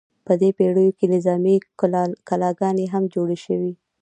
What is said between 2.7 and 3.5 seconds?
هم جوړې